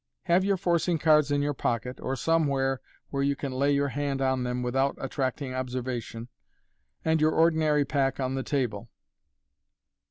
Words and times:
Have 0.23 0.43
your 0.43 0.57
forcing 0.57 0.97
cards 0.97 1.29
in 1.29 1.43
your 1.43 1.53
pocket, 1.53 1.99
or 2.01 2.15
somewhere 2.15 2.81
where 3.11 3.21
you 3.21 3.35
can 3.35 3.51
lay 3.51 3.69
your 3.71 3.89
hand 3.89 4.19
on 4.19 4.41
them 4.43 4.63
without 4.63 4.95
attracting 4.97 5.53
observation, 5.53 6.27
and 7.05 7.21
your 7.21 7.33
ordinary 7.33 7.85
pack 7.85 8.19
on 8.19 8.33
the 8.33 8.41
table. 8.41 8.89